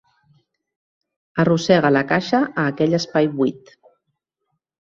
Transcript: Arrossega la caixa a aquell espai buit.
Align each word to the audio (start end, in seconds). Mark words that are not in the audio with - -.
Arrossega 1.43 1.93
la 1.97 2.03
caixa 2.13 2.39
a 2.63 2.65
aquell 2.73 2.99
espai 3.01 3.33
buit. 3.37 3.73